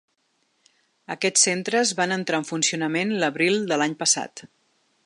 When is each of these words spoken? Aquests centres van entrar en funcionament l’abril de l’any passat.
Aquests 1.15 1.45
centres 1.49 1.93
van 2.01 2.17
entrar 2.17 2.41
en 2.45 2.49
funcionament 2.53 3.17
l’abril 3.25 3.63
de 3.73 3.81
l’any 3.83 3.97
passat. 4.03 4.49